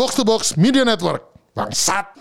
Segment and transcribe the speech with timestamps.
[0.00, 1.28] Box to Box Media Network.
[1.52, 2.16] Bangsat.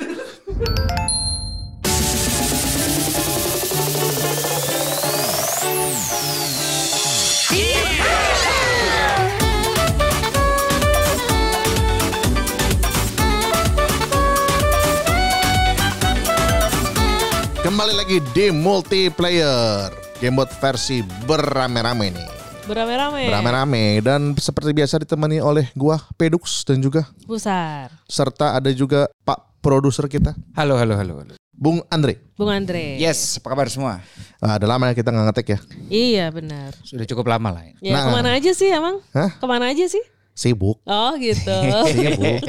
[17.63, 19.87] Kembali lagi di multiplayer
[20.19, 22.38] Gamebot versi berame-rame nih
[22.69, 23.23] Berame-rame.
[23.25, 27.89] Berame-rame dan seperti biasa ditemani oleh gua Pedux dan juga Pusar.
[28.05, 31.33] serta ada juga Pak produser kita Halo, halo, halo, halo.
[31.49, 32.21] Bung Andre.
[32.37, 32.95] Bung Andre.
[32.95, 33.99] Yes, apa kabar semua?
[34.39, 35.59] Ah, ada lama ya kita nggak ngetek ya.
[35.89, 36.71] Iya benar.
[36.85, 37.67] Sudah cukup lama lah.
[37.83, 38.05] Ya Nah.
[38.07, 39.03] ke mana aja sih emang?
[39.11, 39.35] Hah?
[39.35, 39.99] Ke mana aja sih?
[40.39, 40.79] Sibuk.
[40.87, 41.51] Oh gitu.
[41.91, 42.39] Sibuk.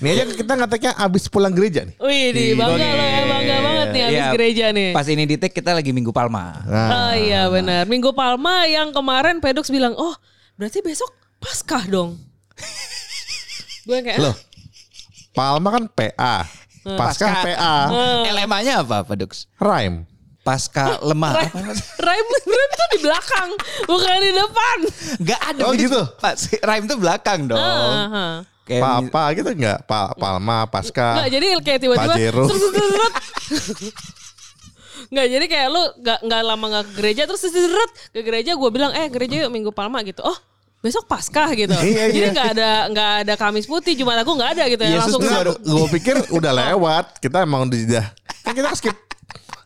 [0.00, 1.92] Ini aja kita ngeteknya abis pulang gereja nih.
[2.00, 4.88] Wih, di bangga loh ya bangga banget nih habis Iya, gereja nih.
[4.96, 6.64] Pas ini di take kita lagi Minggu Palma.
[6.64, 7.84] Nah, Oh iya benar.
[7.84, 10.16] Minggu Palma yang kemarin Pedux bilang, "Oh,
[10.56, 12.16] berarti besok Paskah dong."
[13.88, 14.36] Gue kayak loh.
[15.36, 16.48] Palma kan PA.
[16.80, 17.76] Pasca PA.
[18.32, 19.44] LMA-nya apa, Pak Dux?
[19.60, 20.08] Rhyme.
[20.50, 21.32] Pasca lemah.
[22.02, 23.50] Rhyme, Apa tuh di belakang,
[23.86, 24.78] bukan di depan.
[25.22, 25.60] Gak ada.
[25.62, 26.00] Oh, gitu?
[26.18, 27.60] Pak, si- rhyme tuh belakang dong.
[27.60, 28.34] Ah, ah.
[28.66, 29.78] Kayak Pa apa gitu enggak?
[29.82, 31.22] Pa Palma, Pasca.
[31.22, 32.14] Nggak, jadi kayak tiba-tiba.
[35.10, 38.70] Nggak, jadi kayak lu nggak nggak lama nggak ke gereja terus seret ke gereja gue
[38.70, 40.38] bilang eh gereja yuk minggu palma gitu oh
[40.78, 42.34] besok paskah gitu Iya, jadi iya.
[42.36, 45.32] nggak ada nggak ada kamis putih jumat aku nggak ada gitu ya Yesus langsung tuh
[45.34, 47.18] baru- gue pikir udah lewat.
[47.18, 48.06] Kita emang udah
[48.46, 49.09] kan kita skip.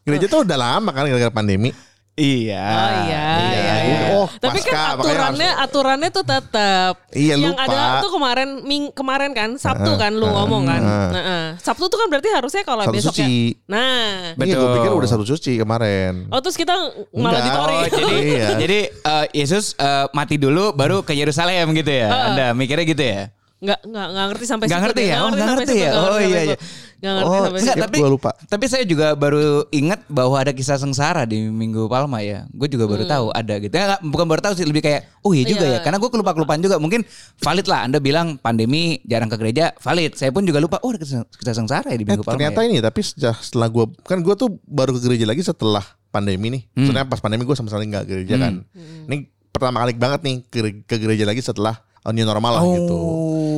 [0.04, 1.72] Gereja tuh udah lama kan gara-gara pandemi.
[2.14, 2.62] Iya.
[2.62, 4.00] Oh iya, iya, iya.
[4.14, 6.94] Oh, Tapi pasca, kan aturannya aturannya tuh tetap.
[7.10, 7.66] Iya, Yang lupa.
[7.66, 10.78] ada tuh kemarin ming kemarin kan Sabtu kan lu ngomong kan.
[10.78, 11.46] Nah, eh.
[11.58, 13.26] Sabtu tuh kan berarti harusnya kalau besok ya.
[13.26, 13.58] suci.
[13.66, 14.30] Nah.
[14.38, 14.74] Iya, gue Betul.
[14.78, 16.30] pikir udah satu suci kemarin.
[16.30, 16.70] Oh terus kita
[17.10, 17.42] malah Enggak.
[17.42, 17.74] ditori.
[17.74, 18.46] Oh, jadi Iya.
[18.62, 22.30] jadi eh, Yesus eh, mati dulu baru ke Yerusalem gitu ya.
[22.30, 23.34] Anda mikirnya gitu ya?
[23.64, 25.16] Nggak, nggak, nggak ngerti sampai Nggak ngerti ya?
[25.24, 25.90] Nggak ngerti ya?
[25.94, 26.56] Oh, iya, iya.
[26.94, 28.30] Nggak ngerti Oh, sampai Enggak, tapi Gua lupa.
[28.44, 32.44] Tapi saya juga baru ingat bahwa ada kisah sengsara di Minggu Palma ya.
[32.50, 33.72] Gue juga baru tahu ada gitu.
[33.72, 35.70] Ya, nggak- bukan baru tahu sih lebih kayak oh iya juga Hmm.
[35.70, 35.74] Iya.
[35.74, 35.82] ya.
[35.82, 36.76] Karena gue kelupa-kelupaan juga.
[36.76, 37.00] Mungkin
[37.38, 40.12] valid lah Anda bilang pandemi jarang ke gereja, valid.
[40.14, 42.36] Saya pun juga lupa oh ada kisah, kisah sengsara ya di Eh, Minggu Palma.
[42.36, 42.66] ternyata ya.
[42.66, 46.62] ini tapi setelah gue kan gue tuh baru ke gereja lagi setelah pandemi nih.
[46.74, 46.86] Hmm.
[46.86, 48.60] Soalnya pas pandemi gue sama sekali nggak gereja kan.
[49.08, 49.16] Ini
[49.46, 51.78] pertama kali banget nih ke, ke gereja lagi setelah
[52.10, 52.98] new normal lah gitu.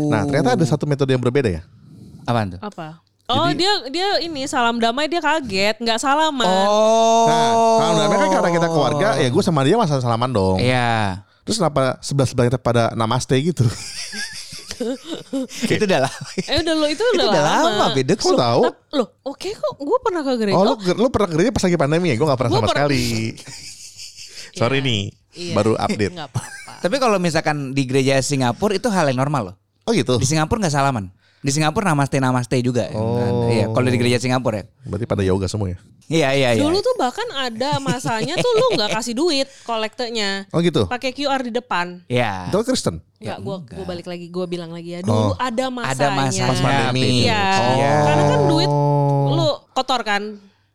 [0.07, 1.63] Nah ternyata ada satu metode yang berbeda ya.
[2.23, 2.61] Apaan tuh?
[2.61, 3.03] Apa?
[3.27, 6.47] Oh dia dia ini salam damai dia kaget nggak salaman.
[6.47, 7.27] Oh.
[7.27, 7.47] Nah
[7.81, 10.63] kalau namanya kan karena kita keluarga ya gue sama dia masa salaman dong.
[10.63, 11.27] Iya.
[11.43, 13.67] Terus kenapa sebelah sebelah kita pada namaste gitu?
[15.67, 16.21] Itu udah lama.
[16.37, 18.21] Eh udah lo itu Itu udah, udah lama, Bedek.
[18.21, 18.61] Kok tahu?
[18.69, 20.57] Tap- Loh, oke kok gue pernah ke gereja.
[20.57, 22.17] Oh lu, Oh, lu pernah ke gereja pas lagi pandemi ya?
[22.21, 22.85] Gue gak pernah Gua sama pernah.
[22.85, 23.07] sekali.
[24.61, 25.55] Sorry nih, Iya.
[25.55, 26.13] baru update.
[26.17, 26.73] nggak apa-apa.
[26.85, 29.57] Tapi kalau misalkan di gereja Singapura itu hal yang normal loh.
[29.87, 30.17] Oh gitu.
[30.17, 31.13] Di Singapura nggak salaman.
[31.47, 32.91] Di Singapura namaste namaste juga.
[32.91, 33.47] Oh.
[33.47, 34.67] Iya, kalau di gereja Singapura ya.
[34.83, 35.79] Berarti pada yoga semua ya?
[36.11, 36.63] Iya iya iya.
[36.63, 40.51] Dulu tuh bahkan ada masanya tuh lu nggak kasih duit kolektenya.
[40.51, 40.91] Oh gitu.
[40.91, 42.03] Pakai QR di depan.
[42.11, 42.51] Iya.
[42.51, 42.99] Itu Kristen.
[43.23, 45.01] Enggak, gua gua balik lagi, gua bilang lagi ya.
[45.07, 45.95] Dulu ada masanya.
[45.95, 46.47] Ada masanya.
[46.51, 47.27] Pas pandemi.
[47.27, 47.45] Iya.
[47.47, 48.05] Oh.
[48.07, 48.71] Karena kan duit
[49.37, 50.23] lu kotor kan.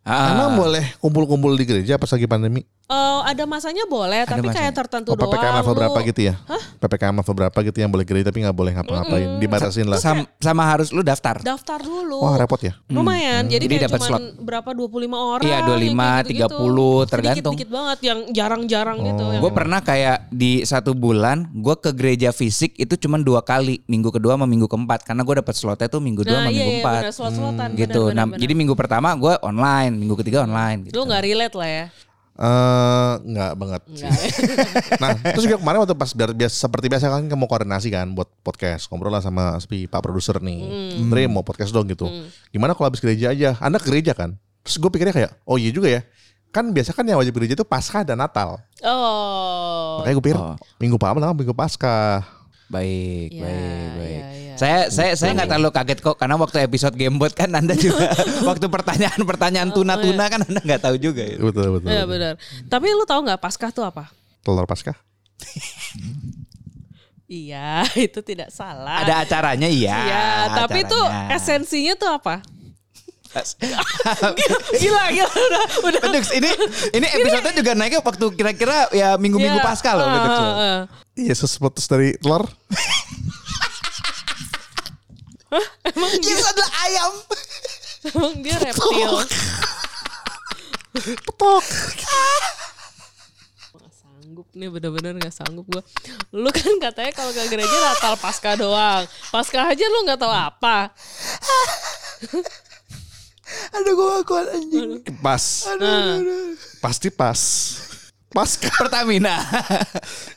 [0.02, 0.34] Ah.
[0.34, 2.64] Emang boleh kumpul-kumpul di gereja pas lagi pandemi?
[2.92, 5.58] Eh, ada masanya boleh, tapi kayak tertentu Oh PPKM doang.
[5.58, 6.36] level lu- berapa gitu ya?
[6.78, 9.40] PPKM level berapa gitu yang boleh gereja tapi gak boleh ngapa-ngapain.
[9.40, 9.96] Dibatasin lah.
[9.96, 11.40] Sam- sama harus lu daftar.
[11.40, 12.20] Daftar dulu.
[12.20, 12.76] Wah repot ya.
[12.90, 13.48] Lumayan.
[13.48, 14.22] Jadi, Jadi kayak dapat slot.
[14.38, 15.48] berapa 25 orang.
[15.48, 16.52] Iya, 25, yang kayak gitu-gitu.
[16.52, 17.54] 30, tergantung.
[17.56, 19.24] Dikit-dikit banget yang jarang-jarang gitu.
[19.30, 23.80] Yang Gue pernah kayak di satu bulan gue ke gereja fisik itu cuma dua kali
[23.86, 26.58] minggu kedua sama minggu keempat karena gue dapet slotnya tuh minggu dua Nah, sama iya,
[26.58, 27.70] minggu iya, empat benar, slot-slotan.
[27.74, 28.02] gitu.
[28.12, 30.86] Nah, jadi minggu pertama gue online, minggu ketiga online.
[30.86, 30.94] Gitu.
[30.94, 31.86] Lu nggak relate lah ya.
[32.32, 34.08] Eh nggak banget sih.
[35.02, 38.32] Nah terus juga kemarin waktu pas biar biasa seperti biasa kan mau koordinasi kan buat
[38.42, 40.60] podcast ngobrol lah sama si pak produser nih,
[41.12, 42.08] Dre mau podcast dong gitu.
[42.50, 43.60] Gimana kalau habis gereja aja?
[43.60, 44.40] Anda ke gereja kan?
[44.64, 46.02] Terus gue pikirnya kayak, oh iya juga ya.
[46.52, 48.60] Kan biasa kan yang wajib gereja itu Paskah dan Natal.
[48.84, 50.02] Oh.
[50.04, 50.56] Makanya gue pikir Oh.
[50.78, 52.41] minggu Palma minggu Paskah.
[52.72, 54.22] Baik, Iya, baik, baik.
[54.24, 54.56] iya, iya.
[54.56, 58.08] Saya saya saya nggak terlalu kaget kok karena waktu episode Gamebot kan Anda juga
[58.50, 61.36] waktu pertanyaan-pertanyaan tuna-tuna kan Anda nggak tahu juga ya.
[61.36, 61.92] Betul betul.
[61.92, 62.34] Iya benar.
[62.72, 64.08] Tapi lu tahu nggak Paskah tuh apa?
[64.40, 64.96] Telur Paskah.
[67.32, 69.08] Iya, itu tidak salah.
[69.08, 69.96] Ada acaranya iya.
[70.04, 71.00] Iya, tapi tuh
[71.32, 72.44] esensinya tuh apa?
[74.82, 76.02] gila, gila udah udah.
[76.04, 76.52] Pedux, ini
[76.92, 79.66] ini episode juga naiknya waktu kira-kira ya minggu-minggu Iya.
[79.66, 80.04] pasca loh.
[80.04, 80.80] Ah, ah, ah.
[81.16, 82.44] Yesus putus dari telur.
[86.20, 87.12] Yesus adalah ayam.
[88.08, 89.12] Emang dia reptil.
[90.92, 91.64] Petok.
[93.92, 95.84] Sanggup nih bener-bener gak sanggup gue
[96.32, 100.88] lu kan katanya kalau ke gereja natal pasca doang pasca aja lu nggak tahu apa
[103.76, 104.92] Aduh gue gak kuat anjing.
[105.22, 105.44] Pas.
[105.78, 106.18] nah,
[106.82, 107.40] Pasti pas.
[108.32, 108.72] Pasca.
[108.80, 109.44] Pertamina.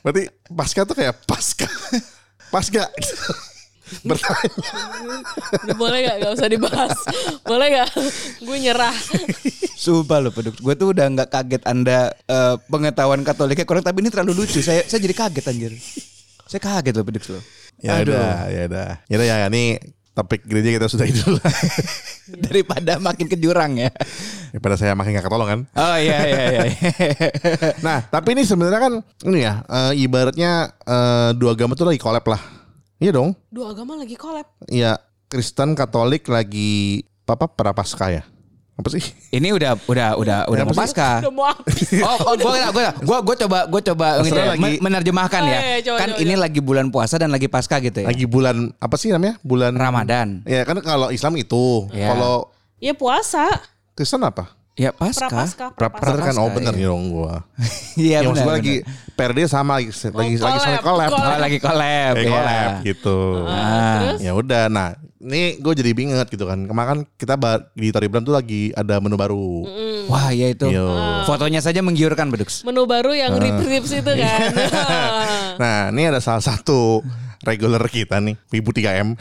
[0.03, 1.69] Berarti pasca tuh kayak pasca.
[2.51, 2.91] Pasca.
[4.01, 4.49] Bertanya.
[5.77, 6.97] boleh gak gak usah dibahas
[7.45, 7.93] boleh gak
[8.41, 8.97] gue nyerah
[9.75, 10.57] Sumpah loh peduk.
[10.65, 14.65] Gue tuh udah nggak kaget anda eh, pengetahuan Katoliknya kurang tapi ini terlalu lucu.
[14.65, 15.73] Saya saya jadi kaget anjir.
[16.49, 17.43] Saya kaget loh peduk loh.
[17.85, 18.91] Ya udah, ya udah.
[19.11, 19.77] Ya udah ya, ini
[20.15, 21.55] topik gereja kita sudah dulu lah.
[22.47, 23.91] Daripada makin ke jurang ya.
[24.55, 25.61] Daripada saya makin gak ketolong kan.
[25.75, 26.63] Oh iya iya iya.
[27.87, 28.93] Nah, tapi ini sebenarnya kan
[29.27, 32.41] ini ya, eh, ibaratnya eh, dua agama tuh lagi collab lah.
[33.03, 33.35] Iya dong.
[33.51, 34.97] dua agama lagi collab Iya,
[35.27, 38.23] Kristen Katolik lagi apa prapaskah ya?
[38.75, 39.07] Apa sih?
[39.31, 41.23] ini udah udah udah udah mau pasca.
[41.23, 44.59] udah mau habis Oh, oh gue gue gue gue coba gue coba ini ya, lagi-
[44.59, 45.59] men- menerjemahkan Oh, ya.
[45.61, 46.43] iya, coba, kan coba, ini coba.
[46.43, 48.07] lagi bulan puasa dan lagi pasca gitu ya.
[48.07, 49.39] Lagi bulan apa sih namanya?
[49.41, 50.43] Bulan Ramadan.
[50.43, 52.11] Ya kan kalau Islam itu, Iya.
[52.11, 53.47] kalau ya puasa
[53.95, 54.51] Kristen apa?
[54.75, 55.31] Ya pasca.
[55.31, 56.83] prapaskah Prapaskah kan oh bener iya.
[56.83, 57.47] ya dong gua.
[57.95, 58.45] Iya ya, maksud benar.
[58.45, 58.77] gua lagi.
[59.15, 61.11] PRD sama lagi lagi lagi collab, saling collab.
[61.15, 62.13] Oh, lagi collab.
[62.13, 62.31] Eh, ya.
[62.35, 63.19] collab gitu.
[63.47, 63.99] Ah.
[64.03, 66.69] terus Ya udah, nah ini gue jadi binget gitu kan.
[66.69, 67.35] Kemarin kan kita
[67.73, 69.65] di Toribram tuh lagi ada menu baru.
[70.13, 70.69] Wah, ya itu.
[70.69, 70.85] Yo.
[71.25, 72.61] Fotonya saja menggiurkan, Bedux.
[72.69, 74.53] menu baru yang rib-ribs itu kan
[75.63, 77.01] Nah, ini ada salah satu
[77.41, 79.17] regular kita nih, Wibu 3M.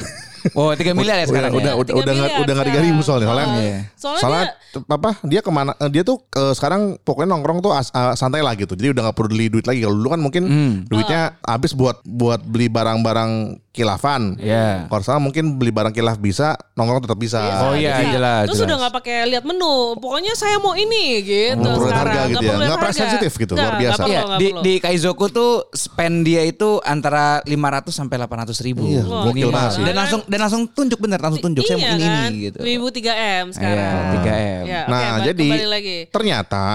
[0.52, 1.52] Oh, 3 miliar ya sekarang.
[1.52, 1.76] udah, ya?
[1.76, 2.92] udah, udah, nggak- miliar udah nggak tiga sekarang.
[2.92, 3.28] ribu soalnya.
[3.28, 3.80] Soalnya, Oh, Iya.
[3.96, 5.10] soalnya, soalnya dia apa?
[5.24, 5.72] Dia ke mana?
[5.88, 8.74] Dia tuh eh, sekarang pokoknya nongkrong tuh as- eh, santai lah gitu.
[8.74, 9.82] Jadi udah nggak perlu beli duit lagi.
[9.82, 10.74] Kalau dulu kan mungkin Hmm.
[10.86, 13.32] duitnya habis buat buat beli barang-barang
[13.72, 14.38] kilafan.
[14.38, 14.86] Iya.
[14.86, 17.42] Kalau sekarang mungkin beli barang kilaf bisa, nongkrong tetap bisa.
[17.64, 18.68] Oh, iya, Jadi, jelas, Terus jelas.
[18.68, 19.74] udah nggak pakai lihat menu.
[19.98, 21.58] Pokoknya saya mau ini gitu.
[21.58, 22.14] Perlu lihat sekarang.
[22.14, 22.38] harga gitu ya.
[22.44, 23.02] perlu lihat Nggak pernah harga.
[23.02, 24.02] sensitif gitu, luar biasa.
[24.04, 28.86] Iya, di, di Kaizoku tuh spend dia itu antara 500 sampai 800 ribu.
[28.86, 29.50] Iya, gokil Minimal.
[29.52, 29.84] banget sih.
[29.84, 32.18] Dan langsung dan langsung tunjuk bener, langsung tunjuk saya Iya mau ini kan?
[32.26, 32.58] ini gitu.
[32.60, 33.78] Wibu 3M sekarang.
[33.78, 34.64] Iya, 3M.
[34.66, 35.98] Ya, Nah, balik- jadi lagi.
[36.10, 36.66] ternyata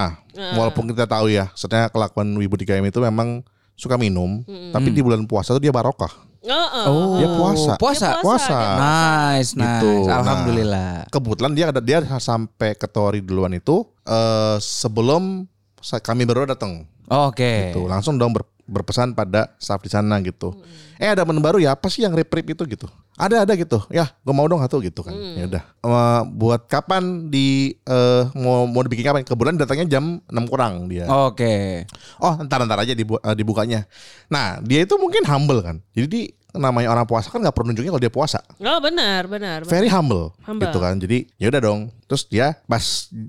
[0.55, 3.43] walaupun kita tahu ya, sebenarnya kelakuan Wibu 3M itu memang
[3.75, 4.39] suka minum,
[4.71, 6.31] tapi di bulan puasa tuh dia barokah.
[6.39, 6.85] Heeh.
[6.87, 7.71] Oh, Dia puasa.
[7.75, 8.07] Puasa.
[8.09, 8.57] Dia Puasa.
[8.79, 9.59] Nice, nice.
[9.59, 10.07] Gitu.
[10.07, 10.91] Nah, Alhamdulillah.
[11.07, 15.43] Kebetulan dia ada dia sampai ke Tori duluan itu eh, sebelum
[15.83, 16.87] kami baru datang.
[17.05, 17.75] Oke.
[17.75, 20.55] Tuh, langsung dong ber- berpesan pada staff di sana gitu.
[20.95, 22.87] Eh ada menu baru ya apa sih yang rip-rip itu gitu?
[23.19, 23.83] Ada ada gitu.
[23.91, 25.11] Ya, gue mau dong satu gitu kan.
[25.11, 25.63] Ya udah.
[25.77, 29.21] Eh, buat kapan di eh, mau mau dibikin kapan?
[29.21, 31.03] Kebetulan datangnya jam 6 kurang dia.
[31.03, 31.83] Oke.
[32.17, 33.83] Oh, ntar ntar aja dibu- eh, dibukanya.
[34.25, 35.83] Nah, dia itu mungkin humble kan.
[35.91, 38.39] Jadi di, namanya orang puasa kan nggak perlu nunjukin kalau dia puasa.
[38.57, 39.61] Oh benar, benar.
[39.61, 39.69] benar.
[39.69, 40.65] Very humble, Humble.
[40.65, 40.95] gitu kan.
[40.95, 41.79] Jadi ya udah dong.
[42.07, 42.81] Terus dia pas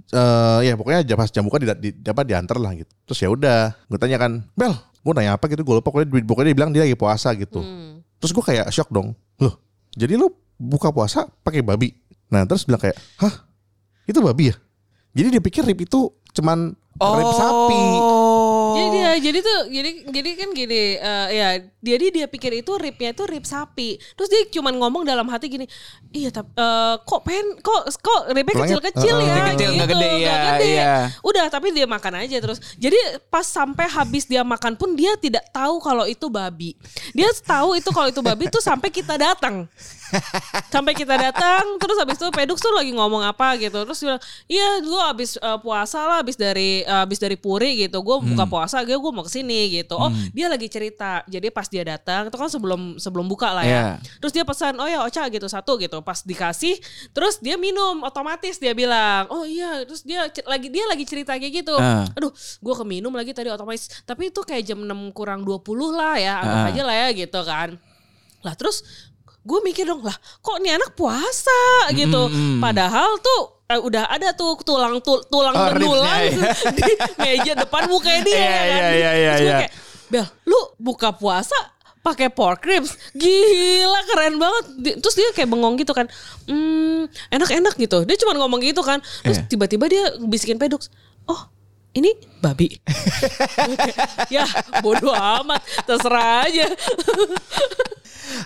[0.09, 2.93] eh, ya pokoknya jam- pas jam buka di, di, apa diantar lah gitu.
[3.05, 6.25] Terus ya udah, gue tanya kan, Bel, gue nanya apa gitu, gue lupa pokoknya, di-
[6.25, 7.59] pokoknya dia bilang dia lagi puasa gitu.
[7.59, 8.01] Hmm.
[8.21, 9.13] Terus gue kayak shock dong.
[9.37, 9.57] Loh,
[9.95, 11.95] jadi lu buka puasa pakai babi?
[12.31, 13.49] Nah terus bilang kayak, hah?
[14.07, 14.57] Itu babi ya?
[15.17, 17.85] Jadi dia pikir rib itu cuman rib sapi.
[18.71, 18.77] Oh.
[18.79, 21.49] Jadi dia jadi tuh jadi jadi kan gini eh, ya
[21.83, 23.99] jadi dia pikir itu ribnya itu rib sapi.
[24.15, 25.67] Terus dia cuman ngomong dalam hati gini,
[26.15, 30.15] iya tapi eh, kok pen kok kok ribnya kecil-kecil eh, ya nggak gitu, gede, nggak
[30.21, 30.69] iya, gede.
[30.71, 30.95] iya.
[31.27, 32.63] Udah tapi dia makan aja terus.
[32.79, 36.79] Jadi pas sampai habis dia makan pun dia tidak tahu kalau itu babi.
[37.11, 39.67] Dia tahu itu kalau itu babi tuh sampai kita datang.
[40.69, 43.83] Sampai kita datang terus habis itu Pedux tuh lagi ngomong apa gitu.
[43.85, 48.01] Terus dia bilang iya gue habis eh, puasa lah habis dari habis dari Puri gitu.
[48.01, 49.95] Gue buka puasa gue gue mau ke sini gitu.
[49.95, 51.23] Oh dia lagi cerita.
[51.27, 53.71] Jadi pas dia datang itu kan sebelum sebelum buka lah ya.
[53.71, 53.85] Iya.
[54.19, 56.03] terus dia pesan oh ya Ocha gitu satu gitu.
[56.03, 56.77] Pas dikasih
[57.11, 61.63] terus dia minum otomatis dia bilang oh iya terus dia lagi dia lagi cerita kayak
[61.63, 61.75] gitu.
[61.77, 62.05] Ah.
[62.15, 64.03] aduh gue keminum lagi tadi otomatis.
[64.05, 66.69] Tapi itu kayak jam 6 kurang 20 lah ya anggap Ah.
[66.71, 67.69] aja lah ya gitu kan.
[68.41, 68.83] Lah terus
[69.41, 72.29] gue mikir dong lah kok nih anak puasa gitu.
[72.59, 77.87] Padahal tuh eh, udah ada tuh tulang tul- tulang Oh, benulang ribsnya, di meja depan
[77.87, 78.61] mukanya dia ya kan.
[78.61, 79.59] iya, iya, iya, Terus iya.
[79.59, 79.73] kayak
[80.07, 81.55] Bel lu buka puasa
[82.01, 82.97] pakai pork ribs?
[83.13, 84.65] Gila keren banget.
[84.99, 86.09] Terus dia kayak bengong gitu kan.
[86.45, 88.03] Hmm enak-enak gitu.
[88.03, 88.99] Dia cuma ngomong gitu kan.
[89.23, 89.47] Terus Iya.
[89.47, 90.89] tiba-tiba dia bisikin pedux
[91.25, 91.47] oh
[91.91, 92.71] ini babi
[94.35, 94.47] ya
[94.81, 96.67] bodoh amat terserah aja.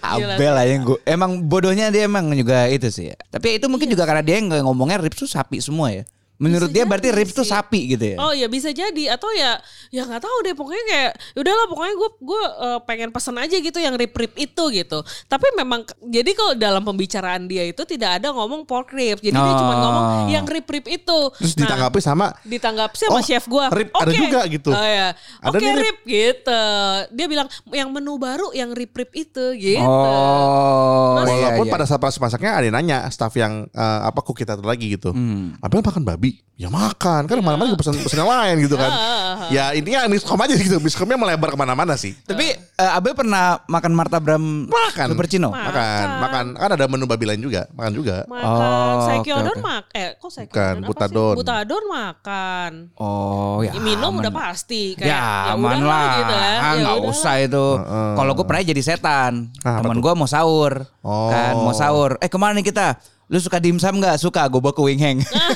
[0.00, 3.16] Abel aja yang gue Emang bodohnya dia emang juga itu sih ya.
[3.28, 6.08] Tapi itu mungkin juga karena dia yang ngomongnya tuh sapi semua ya.
[6.44, 8.16] Menurut Bisa dia berarti ribs tuh sapi gitu ya.
[8.20, 9.56] Oh ya bisa jadi atau ya
[9.88, 13.78] ya nggak tahu deh pokoknya kayak udahlah pokoknya gue gue eh, pengen pesan aja gitu
[13.78, 14.98] yang rib rib itu gitu.
[15.24, 19.16] Tapi memang jadi kalau dalam pembicaraan dia itu tidak ada ngomong pork rib.
[19.18, 19.80] Jadi dia cuma Oh.
[19.80, 21.18] ngomong yang rib rib itu.
[21.40, 23.70] Terus Nah, ditanggapi sama ditanggapi sama Oh, chef gua.
[23.70, 24.18] rib ada Oke.
[24.18, 24.68] juga gitu.
[24.68, 25.16] Oh ya.
[25.40, 25.98] Ada Oke nih rib.
[26.04, 26.62] gitu.
[27.10, 29.86] Dia bilang yang menu baru yang rib rib itu gitu.
[29.86, 31.72] Oh, iya, Walaupun iya.
[31.72, 34.92] pada saat pas masaknya ada yang nanya staff yang eh, apa cook kita tuh lagi
[34.92, 35.14] gitu.
[35.14, 35.54] Hmm.
[35.60, 36.33] Abel makan babi?
[36.54, 37.26] Ya makan.
[37.26, 38.86] Kan mana-mana juga pesan pesan yang lain gitu kan.
[39.54, 40.78] ya intinya miskom aja gitu.
[40.78, 42.14] Miskomnya melebar ke mana-mana sih.
[42.22, 45.06] Tapi eh, Abel pernah makan martabram Makan.
[45.10, 45.50] Lupercino?
[45.50, 46.44] Ma- Makan, makan.
[46.54, 47.66] Kan ada menu babi lain juga.
[47.72, 48.22] Makan juga.
[48.24, 49.66] Makan Oh, Saikyodon oke, oke.
[49.66, 51.26] mak eh kok Saikyodon Bukan, apa Butadon.
[51.26, 51.38] sih?
[51.42, 52.72] Butadon makan.
[52.94, 53.72] Oh ya.
[53.74, 54.22] Ya, minum aman.
[54.22, 56.14] udah pasti kayak Ya, aman udahlah lah.
[56.14, 56.50] gitu ya.
[56.54, 57.66] Ah, Ya usah itu.
[58.14, 59.32] Kalau gue pernah jadi setan.
[59.60, 59.90] Ah, tuh?
[59.90, 60.86] gue mau sahur.
[61.02, 61.34] Oh.
[61.34, 62.14] Kan mau sahur.
[62.18, 62.94] Eh ke mana nih kita?
[63.34, 64.14] Lu suka dimsum nggak?
[64.22, 64.46] Suka.
[64.46, 65.18] Gue bawa ke Wing Hang.
[65.34, 65.50] Ah,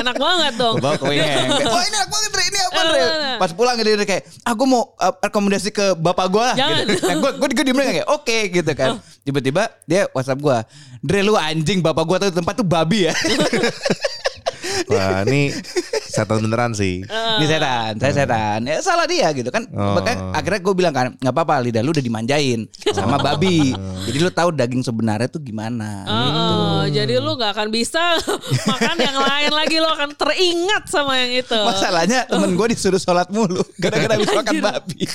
[0.00, 0.80] enak banget dong.
[0.80, 1.60] Gue bawa ke Wing Hang.
[1.60, 2.44] Oh ini enak banget Re.
[2.48, 3.00] Ini apa Re?
[3.36, 6.56] Pas pulang dia kayak, ah gue mau uh, rekomendasi ke bapak gue lah.
[6.56, 6.82] Jangan.
[6.88, 7.04] Gitu.
[7.04, 8.96] Nah, gue gue diem kayak, oke gitu kan.
[9.28, 10.56] Tiba-tiba dia WhatsApp gue,
[11.04, 13.14] Dre lu anjing bapak gue tuh tempat tuh babi ya.
[14.86, 15.50] Wah ini
[16.06, 17.02] setan beneran sih.
[17.02, 18.60] Ini setan, saya setan.
[18.64, 19.66] Ya salah dia gitu kan.
[19.74, 19.98] Oh.
[19.98, 23.74] Makanya akhirnya gue bilang kan, nggak apa-apa lidah lu udah dimanjain sama babi.
[24.06, 26.06] Jadi lu tahu daging sebenarnya tuh gimana.
[26.06, 28.18] Heeh, jadi lu gak akan bisa
[28.70, 31.58] makan yang lain lagi lo akan teringat sama yang itu.
[31.58, 35.02] Masalahnya temen gue disuruh sholat mulu gara-gara habis makan babi.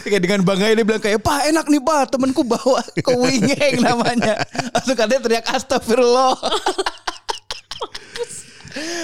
[0.00, 4.42] Kayak dengan bangga dia bilang kayak Pak enak nih pak temenku bawa ke wingeng namanya
[4.74, 6.34] Langsung katanya teriak astagfirullah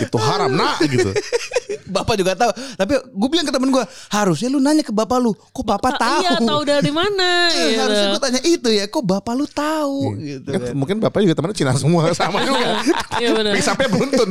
[0.00, 1.10] Itu haram nak gitu.
[1.86, 5.30] Bapak juga tahu Tapi gue bilang ke temen gue Harusnya lu nanya ke bapak lu
[5.34, 7.78] Kok bapak tahu Iya tahu dari mana Eh, gitu.
[7.78, 10.74] Harusnya gue tanya itu ya Kok bapak lu tahu gitu Kan kan.
[10.74, 12.82] mungkin bapak juga temennya Cina semua sama juga.
[13.16, 13.52] Iya benar.
[13.86, 14.28] Beruntun.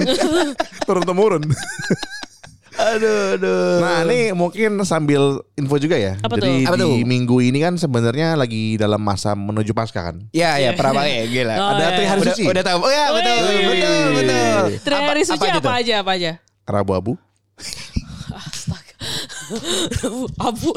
[0.84, 1.44] Turun temurun.
[2.76, 5.22] Aduh aduh Nah ini mungkin sambil
[5.54, 6.20] info juga ya.
[6.20, 6.68] Apa Jadi tuh?
[6.68, 6.96] Apa di tuh?
[7.04, 10.20] minggu ini kan sebenarnya lagi dalam masa menuju pasca kan.
[10.30, 11.90] Ya ya Prabang ya gila Oh, Ada iya.
[11.94, 13.66] tri hari suci udah Udah tahu Oh ya betul Wih.
[13.66, 15.72] betul betul Tri hari Apa- suci aja apa tuh?
[15.74, 16.32] aja apa aja?
[16.66, 17.14] Rabu-abu.
[18.28, 18.96] Astaga.
[20.42, 20.70] Abu.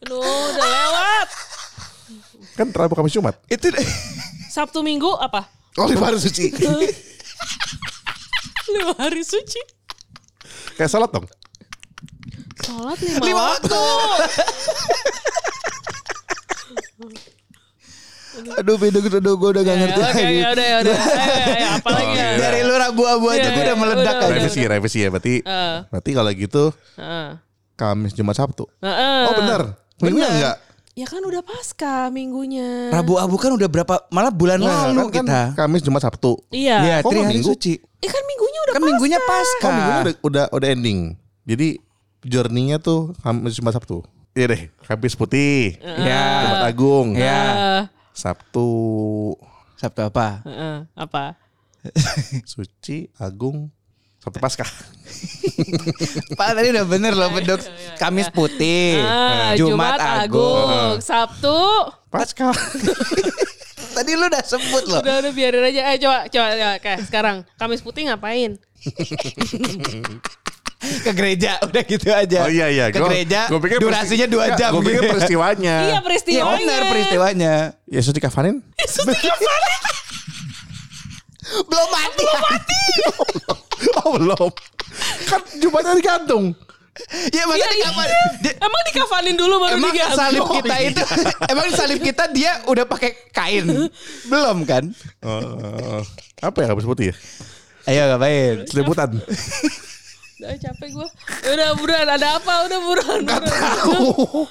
[0.00, 1.28] Aduh, udah lewat.
[2.56, 3.38] Kan Rabu Kamis Jumat.
[3.46, 3.70] Itu
[4.48, 5.46] Sabtu Minggu apa?
[5.76, 6.50] Oh lima hari suci.
[8.66, 9.60] Lima hari suci.
[10.74, 11.26] Kayak salat dong.
[12.60, 13.80] Sholat lima, Lima waktu.
[18.56, 20.36] Aduh beda aduh gue udah gak Ya, ngerti Oke, lagi.
[20.38, 20.96] ya udah ya udah.
[20.96, 22.28] Ayo, ayo, ayo, apa lagi ya?
[22.38, 24.30] Dari lu rabu-abu aja Iya, gue udah iya, meledak udah, aja.
[24.30, 24.38] udah.
[24.38, 25.08] Revisi revisi ya.
[25.10, 25.76] Berarti Heeh.
[25.90, 27.28] berarti kalau gitu Heeh.
[27.74, 28.64] Kamis Jumat Sabtu.
[28.80, 29.22] Heeh.
[29.26, 29.60] Oh benar.
[29.98, 30.36] Minggunya Benar.
[30.38, 30.56] enggak.
[30.92, 32.90] Ya kan udah pasca minggunya.
[32.90, 35.40] Rabu-abu kan udah berapa malah bulan Nah, lalu kan, kita.
[35.54, 36.34] kan Kamis Jumat Sabtu.
[36.50, 36.76] Iya.
[36.82, 37.46] Iya, Kok hari minggu?
[37.48, 37.78] suci.
[37.78, 38.88] Eh kan minggunya udah Kan pasca.
[38.90, 39.62] minggunya pasca.
[39.62, 41.00] Oh minggunya udah, udah udah ending.
[41.42, 41.68] Jadi
[42.22, 44.02] journey-nya tuh Kamis Jumat Sabtu.
[44.30, 45.78] Iya deh, Kamis putih.
[45.80, 46.22] Ya.
[46.44, 47.08] Jumat Agung.
[47.14, 47.40] Ya.
[47.40, 47.82] Eh,
[48.12, 48.68] Sabtu
[49.74, 50.42] Sabtu apa?
[50.44, 51.38] heeh, apa?
[52.44, 53.72] Suci Agung
[54.20, 54.68] Sabtu Paskah.
[56.38, 57.60] Pak tadi udah bener loh beduk.
[57.96, 59.00] Kamis putih.
[59.00, 61.00] Ah, Jumat, Agung.
[61.00, 61.88] Sabtu.
[62.08, 62.52] Paskah.
[63.90, 65.02] Tadi lu udah sebut loh.
[65.02, 65.80] Udah udah biarin aja.
[65.90, 68.54] Eh coba coba ya, kayak sekarang Kamis putih ngapain?
[70.80, 72.46] Ke gereja udah gitu aja.
[72.46, 72.84] Oh iya iya.
[72.88, 73.50] Ke Gua- gereja.
[73.50, 74.70] gua pikir durasinya dua jam.
[74.72, 75.12] Gue pikir gitu.
[75.12, 75.76] peristiwanya.
[75.80, 76.56] Iya Iya peristiwanya.
[76.56, 77.54] benar peristiwanya.
[77.84, 78.62] Yesus dikafanin?
[81.62, 82.24] Belum mati.
[82.24, 82.80] Belum mati.
[83.98, 84.50] oh belum.
[85.24, 86.44] Kan Jumatnya digantung.
[87.30, 87.88] ya makanya Iya, iya.
[87.88, 88.08] kapan?
[88.38, 90.20] Dia- Emang dikafanin dulu baru Emang digantung?
[90.20, 91.02] salib kita itu
[91.48, 93.88] emang salib kita dia udah pakai kain.
[94.26, 94.84] Belum kan?
[95.20, 96.02] Oh,
[96.38, 97.14] apa ya Kamis putih ya?
[97.86, 98.68] Ayo ngapain?
[98.68, 99.10] Seliputan.
[100.36, 101.08] Udah capek gue.
[101.48, 102.52] Udah buruan ada apa?
[102.64, 103.20] Udah buruan.
[103.24, 104.48] buruan.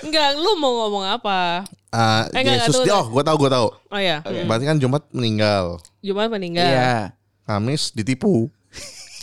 [0.00, 1.64] Enggak, lu mau ngomong apa?
[1.96, 3.68] Ah, Eh, enggak, Yesus enggak, dia, oh gue tahu gue tahu.
[3.88, 5.64] Oh ya, Berarti kan Jumat meninggal.
[5.98, 6.68] Jumat meninggal.
[6.68, 6.94] Iya.
[7.42, 8.52] Kamis ditipu.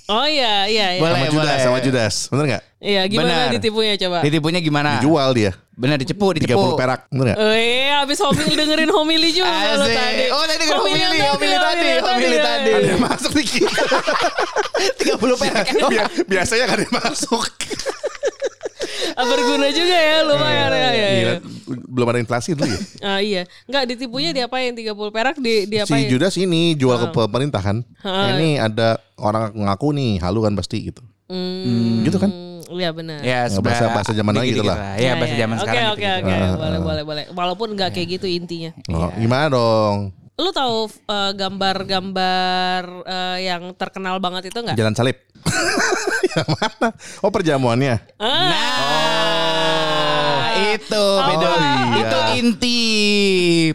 [0.03, 1.00] Oh iya, iya, iya.
[1.00, 1.15] Boleh.
[1.15, 1.63] sama Judas, boleh.
[1.63, 2.15] sama Judas.
[2.27, 2.63] Bener gak?
[2.77, 3.53] Iya, gimana Benar.
[3.56, 4.18] ditipunya coba?
[4.20, 4.89] Ditipunya gimana?
[4.98, 5.51] Dijual dia.
[5.72, 6.60] Benar dicepu, dicepu.
[6.60, 7.00] 30 perak.
[7.08, 7.38] Bener gak?
[7.39, 9.96] Oh iya, habis homil dengerin homili juga lo Asik.
[9.96, 10.24] tadi.
[10.27, 12.72] Oh, tadi dengerin homili, yang homili tadi, homili tadi.
[12.74, 13.70] Ada yang masuk dikit.
[15.15, 15.65] 30 perak.
[15.88, 17.44] Bia- Biasanya kan ada yang masuk.
[19.13, 20.77] Ah, Berguna juga ya, lumayan ya.
[20.77, 21.07] ya, ya.
[21.13, 21.33] Gila,
[21.88, 22.79] belum ada inflasi dulu ya.
[23.01, 23.41] Ah iya.
[23.65, 26.07] Enggak ditipunya diapain 30 perak di Si diapain?
[26.07, 27.83] Judas ini jual ke pemerintah kan.
[28.01, 28.33] Ah.
[28.33, 31.03] Ini ada orang ngaku nih halu kan pasti gitu.
[31.25, 32.29] Hmm, Gitu kan?
[32.65, 33.22] Iya benar.
[33.22, 34.98] Ya, Ya, bahasa- bahasa zaman lagi gitu lah.
[34.98, 37.24] Ya, bahasa zaman Oke sekarang oke oke, Ah, boleh boleh boleh.
[37.31, 38.72] Walaupun enggak kayak gitu intinya.
[38.89, 40.23] Oh, Gimana dong?
[40.33, 44.73] Lu tahu eh, gambar-gambar eh, yang terkenal banget itu nggak?
[44.73, 45.13] Jalan salib.
[46.33, 46.89] yang mana?
[47.21, 48.01] Oh perjamuannya.
[48.17, 48.57] Nah,
[50.73, 51.47] itu beda.
[51.53, 52.01] iya.
[52.01, 52.81] Itu inti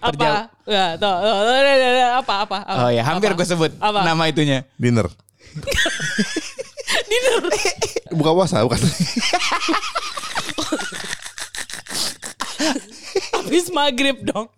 [0.03, 0.51] perjalanan.
[0.51, 0.67] Apa?
[0.69, 2.75] Ya, tuh, tuh, tuh, tuh, tuh, tuh, apa, apa, apa?
[2.85, 3.39] Oh ya, hampir Apa?
[3.41, 4.03] gue sebut Apa?
[4.05, 4.67] nama itunya.
[4.77, 5.07] Dinner.
[7.11, 7.41] Dinner.
[8.13, 8.83] Buka puasa bukan?
[13.33, 14.51] Habis maghrib dong.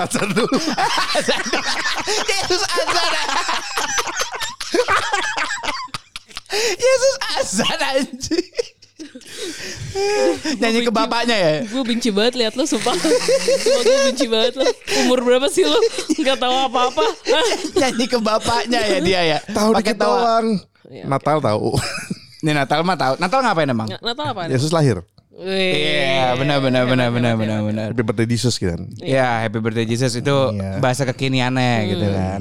[0.00, 0.56] Azan dulu.
[2.24, 3.28] Yesus azan.
[6.80, 8.48] Yesus azan anjing.
[10.60, 11.52] Nyanyi ke bapaknya ya.
[11.66, 12.94] Gue benci banget lihat lu sumpah.
[12.96, 14.66] Sumpah gue benci banget lu.
[15.04, 15.76] Umur berapa sih lu?
[16.20, 17.04] Gak tahu apa-apa.
[17.76, 19.38] Nyanyi ke bapaknya ya dia ya.
[19.50, 20.16] Tahu Pakai dikit tawa.
[20.16, 20.46] doang.
[20.90, 21.78] Iya, Natal tahu.
[22.40, 23.14] Nih Natal mah tahu.
[23.20, 23.88] Natal ngapain emang?
[24.00, 24.48] Natal apa?
[24.48, 25.04] Yesus lahir.
[25.40, 27.86] Iya, benar benar benar benar benar benar.
[27.96, 28.80] Happy birthday Jesus kan.
[29.00, 30.76] Ya, Happy Birthday Jesus itu Iya.
[30.78, 32.40] bahasa kekiniannya gitu kan.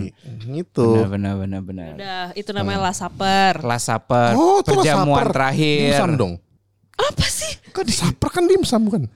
[0.51, 0.88] Gitu.
[1.08, 1.91] Benar benar benar benar.
[1.96, 3.53] Udah, itu namanya Last Supper.
[3.63, 5.96] Last Supper, Oh, itu perjamuan terakhir.
[5.96, 6.34] Dimsum dong.
[7.00, 7.51] Apa sih?
[7.72, 9.08] Kok di supper kan dimsum bukan?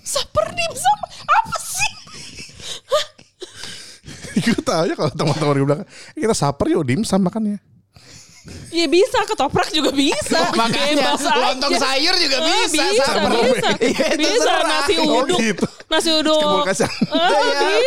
[0.00, 0.98] Supper dimsum?
[1.28, 1.92] Apa sih?
[4.32, 5.84] gue tahu aja kalau teman-teman gue bilang
[6.16, 7.60] kita supper yuk dimsum makannya.
[8.68, 10.50] Ya bisa, ketoprak juga bisa.
[10.58, 11.30] Makanya aja.
[11.30, 13.30] lontong sayur juga Ah, bisa, bisa, supper.
[13.30, 13.68] bisa.
[13.78, 15.38] Iya, itu bisa nasi Oh, uduk.
[15.38, 15.66] gitu.
[15.86, 16.40] Nasi uduk.
[16.40, 16.86] Kebul Iya, bisa.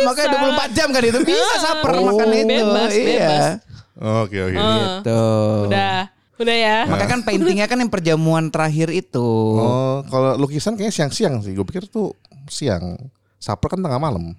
[0.02, 2.06] makanya 24 jam kan itu bisa Ah, supper bisa.
[2.06, 2.48] makan itu.
[2.48, 3.04] Bebas, iya.
[3.04, 3.44] bebas.
[3.96, 4.56] Oke oke.
[5.02, 5.60] Tuh.
[5.66, 5.96] Udah,
[6.36, 6.78] udah ya.
[6.84, 9.28] Makanya kan paintingnya kan yang perjamuan terakhir itu.
[9.56, 11.52] Oh, kalau lukisan kayaknya siang-siang sih.
[11.52, 12.96] Gue pikir tuh siang.
[13.36, 14.32] Supper kan tengah malam.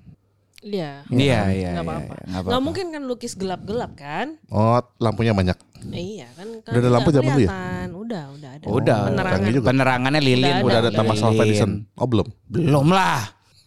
[0.60, 1.06] Iya.
[1.08, 2.14] Iya, iya, Nggak iya, apa-apa.
[2.14, 2.60] nggak Nggak apa-apa.
[2.60, 4.28] mungkin kan lukis gelap-gelap kan?
[4.48, 5.58] Oh, lampunya banyak.
[5.88, 6.48] Iya kan.
[6.60, 7.48] kan Udah ada lampu zaman dulu ya?
[7.48, 7.88] kelihatan.
[7.94, 8.66] Udah, udah ada.
[8.66, 9.50] Udah, Penerangan.
[9.54, 9.66] juga.
[9.70, 10.56] penerangannya lilin.
[10.56, 11.20] Udah Udah ada Iya, Thomas.
[11.22, 11.72] Alva Edison.
[11.94, 12.28] Oh belum.
[12.48, 13.22] Belum lah.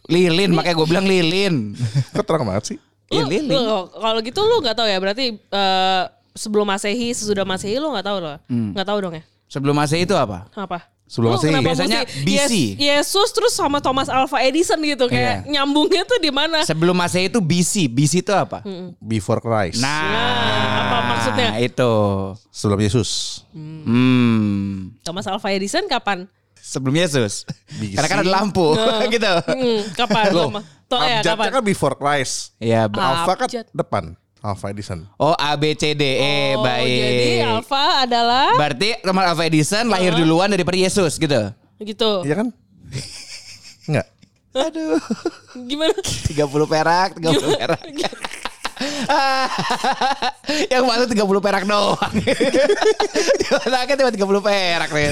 [0.05, 1.55] Lilin, makanya gue bilang lilin.
[2.13, 2.77] Kok terang banget sih?
[3.07, 3.47] Iya, lilin.
[3.91, 8.17] kalau gitu lu nggak tahu ya berarti eh, sebelum masehi sesudah masehi lu nggak tahu
[8.19, 8.71] loh Hmm.
[8.71, 10.47] nggak tahu dong ya Sebelum Masehi itu apa?
[10.49, 11.51] apa Sebelum Lu Masehi.
[11.51, 12.31] kenapa Biasanya mesti BC.
[12.31, 15.59] Yes- Yesus terus sama Thomas Alva Edison gitu kayak Iya.
[15.59, 17.85] nyambungnya tuh di mana Sebelum Masehi itu BC.
[17.85, 18.63] BC itu apa?
[18.97, 19.83] Before Christ.
[19.83, 21.49] Nah, Nah, apa maksudnya?
[21.59, 21.91] Itu.
[22.47, 23.43] Sebelum Yesus.
[23.51, 24.95] Hmm.
[25.01, 27.43] Thomas Alva Edison kapan Sebelum Yesus.
[27.75, 27.97] BC.
[27.97, 28.67] Karena kan ada lampu
[29.13, 29.33] gitu.
[29.43, 32.33] Hmm, kapan Loh, Thomas Toh, ya, abjadnya kapan kan before Christ.
[32.55, 34.03] Iya, Alpha kan depan.
[34.41, 35.05] Alpha Edison.
[35.15, 36.89] Oh A B C D E Oh, baik.
[36.89, 41.53] jadi Alva adalah Berarti Thomas Alva Edison lahir duluan daripada Yesus gitu.
[41.79, 42.47] gitu Iya kan?
[43.85, 44.07] Enggak.
[44.51, 44.99] Aduh.
[45.63, 46.35] gimana 30
[46.65, 47.79] perak, 30 perak.
[50.73, 52.11] yang masuk 30 perak doang.
[53.39, 55.07] Di otaknya cuma 30 perak nih.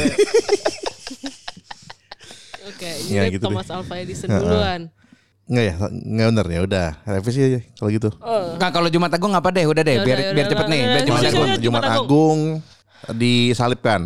[2.66, 3.74] oke Ya, jadi gitu Thomas deh.
[3.78, 4.82] Alva Edison duluan
[5.50, 5.74] Enggak ya?
[5.90, 6.88] Enggak bener ya udah.
[7.04, 8.10] Revisi aja kalau gitu.
[8.56, 9.66] Nah, kalau Jumat Agung apa deh?
[9.66, 11.20] Udah deh, Ya biar udah, ya biar udah, cepet udah, nih, udah, biar udah, Jumat
[11.20, 11.50] udah, Agung.
[11.50, 12.40] udah, Jumat Agung
[13.18, 14.02] disalibkan.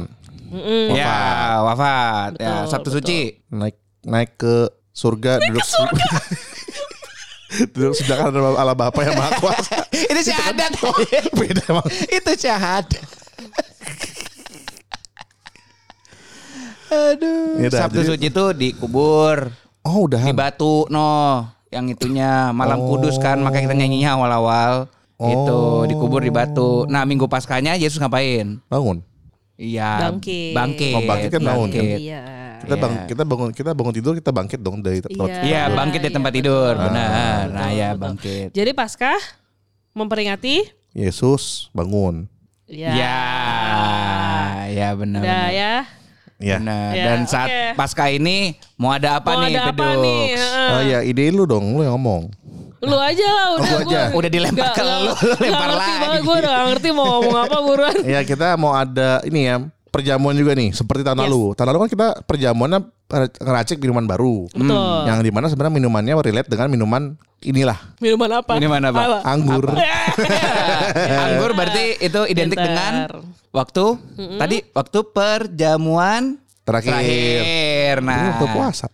[0.93, 1.15] Ya,
[1.61, 2.31] wafat.
[2.37, 2.97] Ya, Betul, Sabtu betul.
[3.01, 3.19] suci.
[3.49, 4.55] Naik naik ke
[4.93, 5.63] surga duduk
[7.73, 9.77] duduk sebelah kanan ala Bapa yang Maha Kuasa.
[10.13, 10.71] Itu syahadat.
[11.41, 11.85] Beda emang.
[12.07, 13.05] Itu syahadat.
[16.87, 17.57] Aduh.
[17.57, 19.49] Ya udah, Sabtu jadi- suci itu dikubur
[19.83, 20.21] Oh, udah.
[20.21, 22.87] di batu no yang itunya malam Oh.
[22.91, 24.87] kudus kan makanya kita nyanyinya awal-awal
[25.19, 25.83] itu Oh.
[25.83, 26.83] dikubur di batu.
[26.85, 28.63] Nah minggu paskanya Yesus ngapain?
[28.65, 29.03] Bangun.
[29.53, 30.51] Iya Bangkit.
[30.51, 30.93] bangkit.
[30.93, 31.77] Oh, bangkit kan bangun kan?
[31.79, 31.99] Bangkit.
[32.01, 32.23] iya
[32.59, 33.05] Kita bang, Iya.
[33.05, 35.27] kita bangun kita bangun tidur kita bangkit dong dari tempat.
[35.27, 35.41] Iya.
[35.43, 36.39] Iya bangkit di Iya, tempat betul.
[36.41, 37.11] tidur Betul, benar.
[37.43, 38.01] betul, Nah ya betul.
[38.01, 38.47] bangkit.
[38.51, 39.19] jadi Paskah
[39.91, 40.55] memperingati
[40.91, 42.31] Yesus bangun.
[42.65, 43.17] ya Ya,
[44.69, 45.21] ya benar.
[45.21, 45.51] udah benar.
[45.51, 45.73] ya
[46.37, 46.57] Ya.
[46.57, 46.91] Benar.
[46.91, 47.61] Ya, Dan saat oke.
[47.75, 50.21] pasca ini mau ada apa mau nih, ada apa nih.
[50.69, 52.27] Oh ya, ide lu dong, lu yang ngomong.
[52.79, 54.01] Lu aja lah udah gua aja.
[54.11, 56.01] gua Udah dilempar ke lu, lu lempar ngerti lagi.
[56.01, 59.55] banget, Gue udah gak ngerti mau ngomong apa buruan Ya kita mau ada ini ya
[59.87, 61.25] perjamuan juga nih seperti tahun Yes.
[61.25, 61.43] lalu.
[61.53, 64.49] Tahun lalu kan kita perjamuannya ngeracik minuman baru.
[64.49, 67.03] Betul Yang di mana sebenarnya minumannya relate dengan minuman
[67.39, 68.51] inilah Minuman apa?
[68.57, 69.21] Minuman apa?
[69.21, 69.69] anggur.
[71.25, 72.69] Anggur berarti itu identik Bentar.
[72.69, 72.93] dengan
[73.49, 73.85] waktu
[74.35, 76.89] tadi waktu perjamuan Terakhir.
[76.89, 77.95] terakhir.
[77.99, 78.87] Ini Nah, waktu puasa.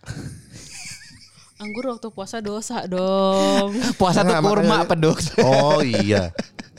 [1.56, 5.16] Anggur waktu puasa dosa dong puasa tuh kurma peduk.
[5.40, 6.32] Oh iya.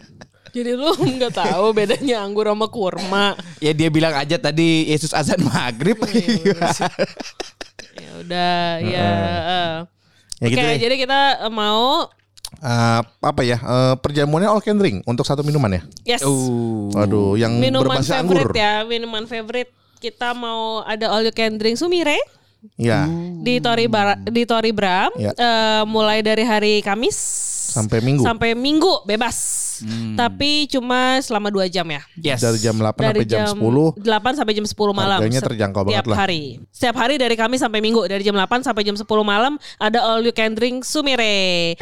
[0.52, 3.26] Jadi lu nggak tahu bedanya anggur sama kurma
[3.58, 5.96] ya dia bilang aja tadi Yesus azan maghrib.
[7.94, 9.10] Ya udah ya
[9.42, 9.76] eh.
[10.38, 10.78] Ya Oke gitu deh.
[10.80, 12.08] jadi kita eh, mau
[12.54, 13.56] Eh, apa ya?
[13.58, 15.82] eh, perjamuannya all can drink untuk satu minuman ya.
[16.06, 16.92] Yes Uh.
[16.92, 18.52] Waduh, yang Minuman berbasis favorite anggur.
[18.54, 22.20] ya Minuman favorite Kita mau ada all you can drink Sumire
[22.76, 23.08] Iya.
[23.40, 25.32] di Tori Bar di Tori Bram Ya.
[25.32, 27.16] eh, mulai dari hari Kamis
[27.72, 28.22] Sampai Minggu.
[28.22, 29.38] Sampai Minggu bebas.
[30.16, 32.02] Tapi cuma selama dua jam ya.
[32.20, 32.42] Yes.
[32.44, 35.20] Dari jam 8 Dari sampai jam 10 8 sampai jam 10 malam.
[35.20, 36.18] Harganya Setiap terjangkau banget lah.
[36.18, 36.44] hari.
[36.70, 40.22] Setiap hari dari kami sampai Minggu dari jam 8 sampai jam 10 malam ada all
[40.22, 41.78] you can drink Sumire.